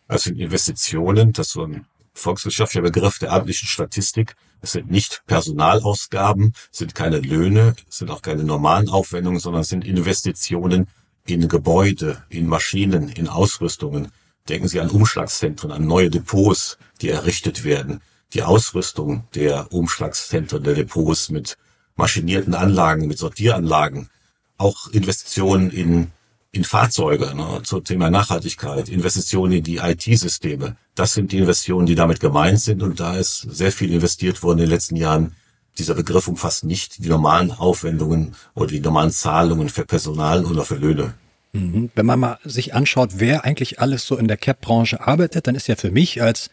Also 0.08 0.32
Investitionen, 0.32 1.34
das 1.34 1.48
ist 1.48 1.54
so 1.54 1.64
ein 1.64 1.86
volkswirtschaftlicher 2.16 2.82
Begriff 2.82 3.20
der 3.20 3.32
amtlichen 3.32 3.68
Statistik. 3.68 4.36
Es 4.62 4.72
sind 4.72 4.90
nicht 4.90 5.24
Personalausgaben, 5.28 6.54
sind 6.72 6.96
keine 6.96 7.20
Löhne, 7.20 7.76
sind 7.90 8.10
auch 8.10 8.22
keine 8.22 8.44
normalen 8.44 8.90
Aufwendungen, 8.90 9.40
sondern 9.40 9.62
es 9.62 9.70
sind 9.70 9.86
Investitionen 9.86 10.88
in 11.26 11.48
Gebäude, 11.48 12.24
in 12.30 12.48
Maschinen, 12.48 13.10
in 13.10 13.28
Ausrüstungen. 13.28 14.12
Denken 14.50 14.68
Sie 14.68 14.80
an 14.80 14.90
Umschlagszentren, 14.90 15.72
an 15.72 15.86
neue 15.86 16.10
Depots, 16.10 16.78
die 17.02 17.10
errichtet 17.10 17.64
werden. 17.64 18.02
Die 18.34 18.44
Ausrüstung 18.44 19.28
der 19.34 19.72
Umschlagszentren, 19.72 20.64
der 20.64 20.76
Depots 20.76 21.30
mit 21.30 21.58
maschinierten 21.96 22.54
Anlagen, 22.54 23.08
mit 23.08 23.18
Sortieranlagen. 23.18 24.10
Auch 24.58 24.88
Investitionen 24.88 25.72
in 25.72 26.12
in 26.56 26.64
Fahrzeuge, 26.64 27.36
ne, 27.36 27.62
zum 27.64 27.84
Thema 27.84 28.10
Nachhaltigkeit, 28.10 28.88
Investitionen 28.88 29.52
in 29.54 29.64
die 29.64 29.78
IT-Systeme. 29.78 30.78
Das 30.96 31.14
sind 31.14 31.32
die 31.32 31.38
Investitionen, 31.38 31.86
die 31.86 31.96
damit 31.96 32.20
gemeint 32.20 32.60
sind. 32.60 32.82
Und 32.82 33.00
da 33.00 33.16
ist 33.18 33.42
sehr 33.42 33.72
viel 33.72 33.92
investiert 33.92 34.42
worden 34.44 34.60
in 34.60 34.66
den 34.66 34.72
letzten 34.72 34.96
Jahren. 34.96 35.36
Dieser 35.78 35.94
Begriff 35.94 36.28
umfasst 36.28 36.64
nicht 36.64 37.04
die 37.04 37.10
normalen 37.10 37.52
Aufwendungen 37.52 38.36
oder 38.54 38.68
die 38.68 38.80
normalen 38.80 39.12
Zahlungen 39.12 39.68
für 39.68 39.86
Personal 39.86 40.46
oder 40.46 40.64
für 40.64 40.76
Löhne. 40.76 41.14
Mhm. 41.52 41.90
Wenn 41.96 42.06
man 42.06 42.20
mal 42.20 42.40
sich 42.46 42.74
anschaut, 42.74 43.12
wer 43.18 43.44
eigentlich 43.44 43.80
alles 43.80 44.08
so 44.08 44.18
in 44.18 44.30
der 44.30 44.38
CAP-Branche 44.38 45.06
arbeitet, 45.06 45.48
dann 45.48 45.56
ist 45.56 45.68
ja 45.68 45.76
für 45.76 45.92
mich 45.92 46.22
als 46.22 46.50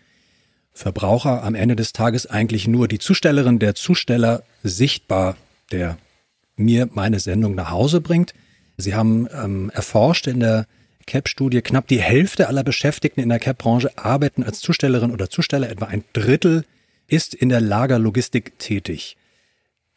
Verbraucher 0.73 1.45
am 1.45 1.55
Ende 1.55 1.77
des 1.77 1.93
Tages 1.93 2.27
eigentlich 2.27 2.67
nur 2.67 2.89
die 2.89 2.99
Zustellerin, 2.99 3.59
der 3.59 3.75
Zusteller 3.75 4.43
sichtbar, 4.63 5.37
der 5.71 5.99
mir 6.57 6.89
meine 6.93 7.21
Sendung 7.21 7.55
nach 7.55 7.71
Hause 7.71 8.01
bringt. 8.01 8.35
Sie 8.77 8.95
haben 8.95 9.29
ähm, 9.33 9.71
erforscht 9.71 10.27
in 10.27 10.41
der 10.41 10.67
CAP-Studie, 11.07 11.63
knapp 11.63 11.89
die 11.89 12.01
Hälfte 12.01 12.49
aller 12.49 12.65
Beschäftigten 12.65 13.21
in 13.21 13.29
der 13.29 13.39
CAP-Branche 13.39 13.97
arbeiten 13.97 14.43
als 14.43 14.61
Zustellerin 14.61 15.11
oder 15.11 15.31
Zusteller, 15.31 15.71
etwa 15.71 15.87
ein 15.87 16.05
Drittel 16.13 16.65
ist 17.09 17.35
in 17.35 17.49
der 17.49 17.61
Lagerlogistik 17.61 18.59
tätig. 18.59 19.17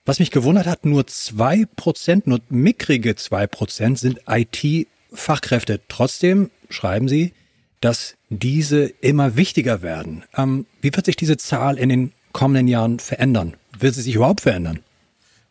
Was 0.06 0.20
mich 0.20 0.32
gewundert 0.32 0.68
hat, 0.68 0.86
nur 0.86 1.08
zwei 1.08 1.66
Prozent, 1.76 2.28
nur 2.28 2.40
mickrige 2.50 3.16
zwei 3.16 3.48
Prozent 3.48 3.98
sind 3.98 4.20
IT-Fachkräfte. 4.28 5.82
Trotzdem 5.88 6.52
schreiben 6.70 7.08
Sie, 7.08 7.34
dass 7.82 8.16
diese 8.30 8.86
immer 8.86 9.36
wichtiger 9.36 9.82
werden. 9.82 10.24
Ähm, 10.36 10.66
wie 10.82 10.94
wird 10.94 11.06
sich 11.06 11.16
diese 11.16 11.38
Zahl 11.38 11.78
in 11.78 11.90
den 11.90 12.12
kommenden 12.34 12.68
Jahren 12.68 13.00
verändern? 13.00 13.56
Wird 13.78 13.96
sie 13.96 14.02
sich 14.02 14.16
überhaupt 14.16 14.42
verändern? 14.42 14.80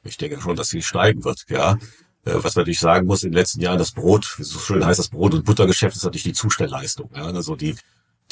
Ich 0.05 0.19
denke 0.19 0.41
schon, 0.41 0.57
dass 0.57 0.69
sie 0.69 0.83
steigen 0.83 1.25
wird, 1.25 1.47
ja. 1.49 1.79
Äh, 2.25 2.35
was 2.37 2.55
man 2.55 2.63
natürlich 2.63 2.81
sagen 2.81 3.07
muss, 3.07 3.23
in 3.23 3.31
den 3.31 3.39
letzten 3.39 3.61
Jahren 3.61 3.79
das 3.79 3.93
Brot, 3.93 4.37
so 4.39 4.59
schön 4.59 4.85
heißt, 4.85 4.99
das 4.99 5.09
Brot- 5.09 5.35
und 5.35 5.45
Buttergeschäft 5.45 5.97
ist 5.97 6.05
natürlich 6.05 6.25
die 6.25 6.33
Zustellleistung. 6.33 7.11
Ja? 7.15 7.27
Also 7.27 7.57
die, 7.57 7.77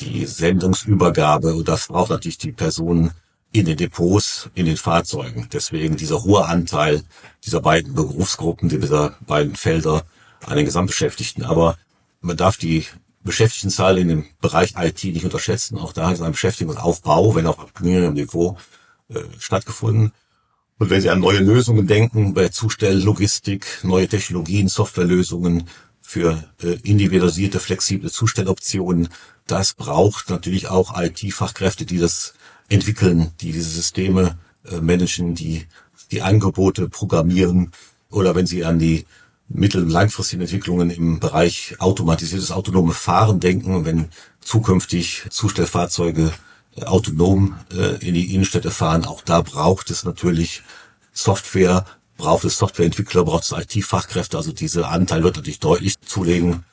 die 0.01 0.27
Sendungsübergabe 0.27 1.55
und 1.55 1.69
das 1.69 1.89
braucht 1.89 2.11
natürlich 2.11 2.39
die 2.39 2.53
Personen 2.53 3.13
in 3.53 3.67
den 3.67 3.77
Depots, 3.77 4.51
in 4.55 4.67
den 4.67 4.79
Fahrzeugen. 4.79 5.49
Deswegen 5.53 5.97
dieser 5.97 6.25
hohe 6.25 6.47
Anteil 6.47 7.05
dieser 7.45 7.61
beiden 7.61 7.95
Berufsgruppen, 7.95 8.71
dieser 8.71 9.15
beiden 9.27 9.57
Felder 9.57 10.05
an 10.47 10.57
den 10.57 10.65
Gesamtbeschäftigten. 10.65 11.45
Aber 11.45 11.77
man 12.23 12.39
darf 12.39 12.57
die 12.57 12.87
Beschäftigtenzahl 13.25 13.99
in 13.99 14.09
dem 14.09 14.25
Bereich 14.41 14.75
IT 14.77 15.05
nicht 15.05 15.25
unterschätzen. 15.25 15.79
Auch 15.79 15.93
da 15.93 16.09
hat 16.09 16.21
ein 16.21 16.33
Beschäftigungsaufbau, 16.33 17.35
wenn 17.35 17.47
auch 17.47 17.59
auf 17.59 17.73
niedrigem 17.81 18.15
Niveau, 18.15 18.57
äh, 19.09 19.21
stattgefunden. 19.39 20.13
Und 20.83 20.91
wenn 20.91 21.01
Sie 21.01 21.11
an 21.11 21.21
neue 21.21 21.39
Lösungen 21.39 21.87
denken, 21.87 22.35
bei 22.35 22.49
Zustelllogistik, 22.49 23.65
neue 23.85 24.09
Technologien, 24.09 24.67
Softwarelösungen 24.67 25.69
für 26.01 26.43
äh, 26.61 26.77
individualisierte, 26.83 27.61
flexible 27.61 28.11
Zustelloptionen, 28.11 29.09
das 29.47 29.75
braucht 29.75 30.29
natürlich 30.29 30.67
auch 30.67 31.01
IT-Fachkräfte, 31.01 31.87
die 31.87 31.99
das 31.99 32.35
entwickeln, 32.69 33.31
die 33.41 33.53
diese 33.53 33.71
Systeme 33.71 34.37
äh, 34.69 34.81
managen, 34.81 35.37
die 35.37 35.67
die 36.11 36.23
Angebote 36.23 36.89
programmieren. 36.89 37.71
Oder 38.11 38.35
wenn 38.35 38.49
Sie 38.49 38.65
an 38.65 38.81
die 38.81 39.05
mittel- 39.49 39.85
und 39.85 39.91
langfristigen 39.91 40.43
Entwicklungen 40.43 40.91
im 40.91 41.21
Bereich 41.21 41.77
automatisiertes 41.79 42.51
autonome 42.51 42.93
Fahren 42.93 43.39
denken, 43.39 43.85
wenn 43.85 44.09
zukünftig 44.41 45.27
Zustellfahrzeuge 45.31 46.33
autonom 46.81 47.57
äh, 47.73 48.05
in 48.07 48.15
die 48.15 48.35
Innenstädte 48.35 48.71
fahren. 48.71 49.05
Auch 49.05 49.23
da 49.23 49.43
braucht 49.43 49.91
es 49.91 50.05
natürlich 50.05 50.63
Software, 51.13 51.85
braucht 52.17 52.45
es 52.45 52.59
Softwareentwickler, 52.59 53.25
braucht 53.25 53.45
es 53.45 53.53
IT-Fachkräfte. 53.53 54.37
Also 54.37 54.53
dieser 54.53 54.89
Anteil 54.89 55.23
wird 55.23 55.37
natürlich 55.37 55.61
deutlich 55.61 56.01
zulegen. 56.01 56.65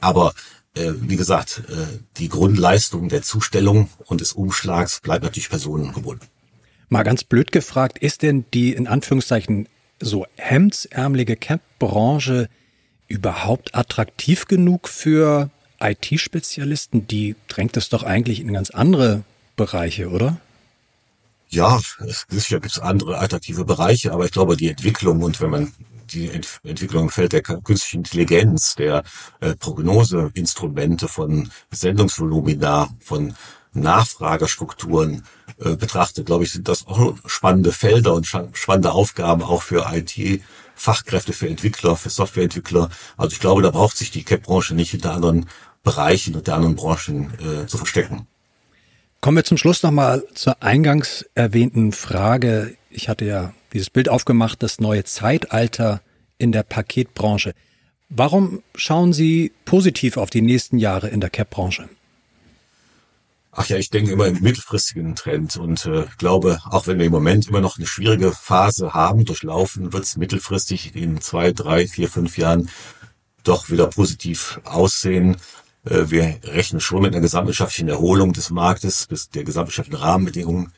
Aber 0.00 0.34
äh, 0.74 0.92
wie 1.00 1.16
gesagt, 1.16 1.62
äh, 1.68 1.98
die 2.18 2.28
Grundleistung 2.28 3.08
der 3.08 3.22
Zustellung 3.22 3.90
und 4.06 4.20
des 4.20 4.32
Umschlags 4.32 5.00
bleibt 5.00 5.24
natürlich 5.24 5.50
personengebunden. 5.50 6.28
Mal 6.88 7.02
ganz 7.02 7.24
blöd 7.24 7.52
gefragt, 7.52 7.98
ist 7.98 8.22
denn 8.22 8.44
die 8.54 8.72
in 8.72 8.86
Anführungszeichen 8.86 9.68
so 10.00 10.26
hemdsärmelige 10.36 11.36
Camp-Branche 11.36 12.48
überhaupt 13.06 13.74
attraktiv 13.74 14.46
genug 14.46 14.88
für 14.88 15.50
IT-Spezialisten? 15.80 17.06
Die 17.06 17.36
drängt 17.48 17.76
es 17.76 17.88
doch 17.88 18.02
eigentlich 18.02 18.40
in 18.40 18.52
ganz 18.52 18.70
andere 18.70 19.24
Bereiche, 19.60 20.08
oder? 20.08 20.38
Ja, 21.50 21.78
es, 22.06 22.24
sicher 22.30 22.60
gibt 22.60 22.72
es 22.72 22.78
andere 22.78 23.18
attraktive 23.18 23.66
Bereiche, 23.66 24.10
aber 24.12 24.24
ich 24.24 24.30
glaube, 24.30 24.56
die 24.56 24.70
Entwicklung 24.70 25.22
und 25.22 25.38
wenn 25.42 25.50
man 25.50 25.72
die 26.12 26.30
Ent 26.30 26.60
Entwicklung 26.64 27.04
im 27.04 27.10
Feld 27.10 27.34
der 27.34 27.42
künstlichen 27.42 27.98
Intelligenz, 27.98 28.74
der 28.74 29.02
äh, 29.40 29.54
Prognoseinstrumente 29.56 31.08
von 31.08 31.50
Sendungsvolumina, 31.70 32.88
von 33.00 33.34
Nachfragestrukturen 33.74 35.24
äh, 35.58 35.76
betrachtet, 35.76 36.24
glaube 36.24 36.44
ich, 36.44 36.52
sind 36.52 36.66
das 36.66 36.86
auch 36.86 37.14
spannende 37.26 37.72
Felder 37.72 38.14
und 38.14 38.26
spannende 38.26 38.92
Aufgaben 38.92 39.42
auch 39.42 39.62
für 39.62 39.86
IT-Fachkräfte, 39.92 41.34
für 41.34 41.48
Entwickler, 41.48 41.96
für 41.96 42.08
Softwareentwickler. 42.08 42.88
Also 43.18 43.34
ich 43.34 43.40
glaube, 43.40 43.60
da 43.60 43.70
braucht 43.70 43.98
sich 43.98 44.10
die 44.10 44.24
CAP-Branche 44.24 44.74
nicht 44.74 44.92
hinter 44.92 45.12
anderen 45.12 45.50
Bereichen 45.82 46.34
und 46.34 46.48
anderen 46.48 46.76
Branchen 46.76 47.30
äh, 47.38 47.66
zu 47.66 47.76
verstecken. 47.76 48.26
Kommen 49.20 49.36
wir 49.36 49.44
zum 49.44 49.58
Schluss 49.58 49.82
nochmal 49.82 50.24
zur 50.34 50.62
eingangs 50.62 51.26
erwähnten 51.34 51.92
Frage. 51.92 52.74
Ich 52.88 53.10
hatte 53.10 53.26
ja 53.26 53.52
dieses 53.74 53.90
Bild 53.90 54.08
aufgemacht, 54.08 54.62
das 54.62 54.80
neue 54.80 55.04
Zeitalter 55.04 56.00
in 56.38 56.52
der 56.52 56.62
Paketbranche. 56.62 57.52
Warum 58.08 58.62
schauen 58.74 59.12
Sie 59.12 59.52
positiv 59.66 60.16
auf 60.16 60.30
die 60.30 60.40
nächsten 60.40 60.78
Jahre 60.78 61.08
in 61.08 61.20
der 61.20 61.28
CAP-Branche? 61.28 61.90
Ach 63.52 63.66
ja, 63.66 63.76
ich 63.76 63.90
denke 63.90 64.12
immer 64.12 64.26
im 64.26 64.40
mittelfristigen 64.40 65.14
Trend 65.16 65.56
und 65.58 65.84
äh, 65.84 66.06
glaube, 66.16 66.60
auch 66.64 66.86
wenn 66.86 66.98
wir 66.98 67.06
im 67.06 67.12
Moment 67.12 67.48
immer 67.48 67.60
noch 67.60 67.76
eine 67.76 67.86
schwierige 67.86 68.32
Phase 68.32 68.94
haben, 68.94 69.26
durchlaufen, 69.26 69.92
wird 69.92 70.04
es 70.04 70.16
mittelfristig 70.16 70.96
in 70.96 71.20
zwei, 71.20 71.52
drei, 71.52 71.86
vier, 71.86 72.08
fünf 72.08 72.38
Jahren 72.38 72.70
doch 73.44 73.68
wieder 73.68 73.88
positiv 73.88 74.60
aussehen. 74.64 75.36
Äh, 75.84 76.10
wir 76.10 76.38
rechnen 76.44 76.80
schon 76.80 77.02
mit 77.02 77.12
einer 77.12 77.22
gesamtwirtschaftlichen 77.22 77.88
Erholung 77.88 78.32
des 78.32 78.50
Marktes, 78.50 79.08
des, 79.08 79.30
der 79.30 79.44
gesamtwirtschaftlichen 79.44 80.02
Rahmenbedingungen. 80.02 80.72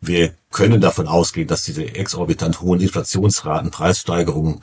Wir 0.00 0.34
können 0.50 0.80
davon 0.80 1.08
ausgehen, 1.08 1.48
dass 1.48 1.62
diese 1.62 1.94
exorbitant 1.94 2.60
hohen 2.60 2.80
Inflationsraten, 2.80 3.70
Preissteigerungen 3.70 4.62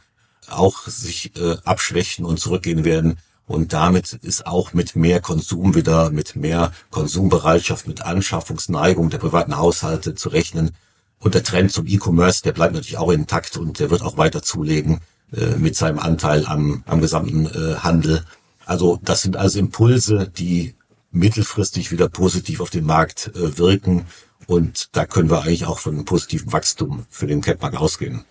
auch 0.50 0.88
sich 0.88 1.36
äh, 1.38 1.58
abschwächen 1.64 2.26
und 2.26 2.40
zurückgehen 2.40 2.86
werden. 2.86 3.18
Und 3.48 3.74
damit 3.74 4.14
ist 4.14 4.46
auch 4.46 4.74
mit 4.74 4.96
mehr 4.96 5.20
Konsum 5.20 5.76
wieder, 5.76 6.10
mit 6.10 6.36
mehr 6.36 6.72
Konsumbereitschaft, 6.90 7.88
mit 7.88 8.02
Anschaffungsneigung 8.02 9.10
der 9.10 9.18
privaten 9.18 9.58
Haushalte 9.58 10.16
zu 10.16 10.30
rechnen. 10.30 10.72
Und 11.20 11.36
der 11.36 11.44
Trend 11.44 11.72
zum 11.72 11.86
E-Commerce, 11.86 12.44
der 12.44 12.54
bleibt 12.54 12.74
natürlich 12.74 12.98
auch 12.98 13.12
intakt 13.12 13.58
und 13.58 13.80
der 13.80 13.90
wird 13.90 14.02
auch 14.02 14.18
weiter 14.18 14.42
zulegen 14.42 15.02
äh, 15.36 15.58
mit 15.58 15.76
seinem 15.76 16.00
Anteil 16.00 16.46
am, 16.46 16.84
am 16.88 17.02
gesamten 17.02 17.46
äh, 17.46 17.76
Handel. 17.76 18.26
Also 18.66 19.00
das 19.02 19.22
sind 19.22 19.38
also 19.38 19.60
Impulse, 19.60 20.32
die 20.36 20.76
mittelfristig 21.12 21.92
wieder 21.92 22.10
positiv 22.10 22.62
auf 22.62 22.70
den 22.70 22.86
Markt 22.86 23.32
äh, 23.36 23.58
wirken. 23.58 24.06
Und 24.48 24.90
da 24.94 25.06
können 25.06 25.30
wir 25.30 25.42
eigentlich 25.42 25.66
auch 25.66 25.80
von 25.80 25.96
einem 25.96 26.06
positiven 26.06 26.52
Wachstum 26.52 27.06
für 27.10 27.28
den 27.28 27.42
Catmarkt 27.42 27.78
ausgehen. 27.78 28.26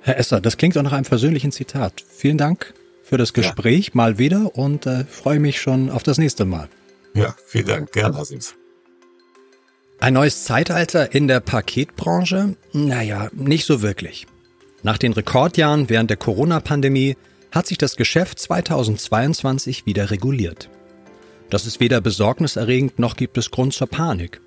Herr 0.00 0.18
Esser, 0.18 0.40
das 0.40 0.56
klingt 0.56 0.76
auch 0.76 0.82
nach 0.82 0.92
einem 0.92 1.04
persönlichen 1.04 1.52
Zitat. 1.52 2.04
Vielen 2.08 2.38
Dank 2.38 2.74
für 3.02 3.18
das 3.18 3.32
Gespräch 3.32 3.86
ja. 3.86 3.92
mal 3.94 4.18
wieder 4.18 4.56
und 4.56 4.86
äh, 4.86 5.04
freue 5.04 5.40
mich 5.40 5.60
schon 5.60 5.90
auf 5.90 6.02
das 6.02 6.18
nächste 6.18 6.44
Mal. 6.44 6.68
Ja, 7.14 7.34
vielen 7.46 7.66
Dank. 7.66 7.92
Gerne, 7.92 8.16
Herr 8.16 8.24
Sims. 8.24 8.54
Ein 10.00 10.14
neues 10.14 10.44
Zeitalter 10.44 11.14
in 11.14 11.28
der 11.28 11.40
Paketbranche? 11.40 12.56
Naja, 12.72 13.30
nicht 13.32 13.64
so 13.64 13.80
wirklich. 13.80 14.26
Nach 14.82 14.98
den 14.98 15.12
Rekordjahren 15.12 15.88
während 15.88 16.10
der 16.10 16.18
Corona-Pandemie 16.18 17.16
hat 17.54 17.66
sich 17.68 17.78
das 17.78 17.96
Geschäft 17.96 18.38
2022 18.40 19.86
wieder 19.86 20.10
reguliert. 20.10 20.68
Das 21.50 21.66
ist 21.66 21.78
weder 21.78 22.00
besorgniserregend 22.00 22.98
noch 22.98 23.16
gibt 23.16 23.38
es 23.38 23.50
Grund 23.50 23.72
zur 23.72 23.86
Panik. 23.86 24.40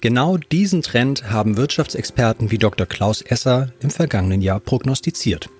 Genau 0.00 0.36
diesen 0.38 0.82
Trend 0.82 1.30
haben 1.30 1.56
Wirtschaftsexperten 1.56 2.50
wie 2.50 2.58
Dr. 2.58 2.86
Klaus 2.86 3.20
Esser 3.20 3.72
im 3.80 3.90
vergangenen 3.90 4.40
Jahr 4.40 4.60
prognostiziert. 4.60 5.50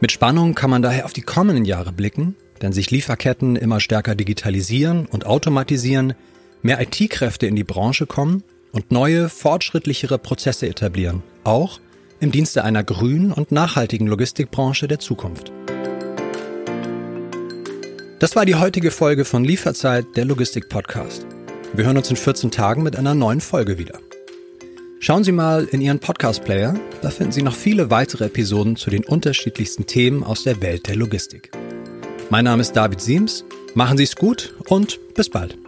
Mit 0.00 0.12
Spannung 0.12 0.54
kann 0.54 0.70
man 0.70 0.82
daher 0.82 1.04
auf 1.04 1.12
die 1.12 1.22
kommenden 1.22 1.64
Jahre 1.64 1.92
blicken, 1.92 2.36
denn 2.62 2.72
sich 2.72 2.90
Lieferketten 2.90 3.56
immer 3.56 3.80
stärker 3.80 4.14
digitalisieren 4.14 5.06
und 5.06 5.26
automatisieren, 5.26 6.14
mehr 6.62 6.80
IT-Kräfte 6.80 7.46
in 7.46 7.56
die 7.56 7.64
Branche 7.64 8.06
kommen 8.06 8.42
und 8.72 8.90
neue, 8.90 9.28
fortschrittlichere 9.28 10.18
Prozesse 10.18 10.66
etablieren, 10.68 11.22
auch 11.44 11.80
im 12.20 12.30
Dienste 12.30 12.64
einer 12.64 12.84
grünen 12.84 13.32
und 13.32 13.52
nachhaltigen 13.52 14.06
Logistikbranche 14.06 14.88
der 14.88 14.98
Zukunft. 14.98 15.52
Das 18.18 18.36
war 18.36 18.46
die 18.46 18.54
heutige 18.54 18.90
Folge 18.90 19.24
von 19.24 19.44
Lieferzeit, 19.44 20.06
der 20.16 20.24
Logistik-Podcast. 20.24 21.26
Wir 21.74 21.84
hören 21.84 21.96
uns 21.96 22.10
in 22.10 22.16
14 22.16 22.50
Tagen 22.50 22.82
mit 22.82 22.96
einer 22.96 23.14
neuen 23.14 23.40
Folge 23.40 23.78
wieder. 23.78 23.98
Schauen 25.00 25.24
Sie 25.24 25.32
mal 25.32 25.64
in 25.64 25.82
Ihren 25.82 25.98
Podcast-Player, 25.98 26.74
da 27.02 27.10
finden 27.10 27.32
Sie 27.32 27.42
noch 27.42 27.54
viele 27.54 27.90
weitere 27.90 28.24
Episoden 28.24 28.76
zu 28.76 28.88
den 28.88 29.04
unterschiedlichsten 29.04 29.84
Themen 29.84 30.24
aus 30.24 30.44
der 30.44 30.62
Welt 30.62 30.86
der 30.86 30.96
Logistik. 30.96 31.50
Mein 32.30 32.46
Name 32.46 32.62
ist 32.62 32.72
David 32.72 33.00
Siems, 33.00 33.44
machen 33.74 33.98
Sie 33.98 34.04
es 34.04 34.16
gut 34.16 34.54
und 34.68 34.98
bis 35.14 35.28
bald. 35.28 35.58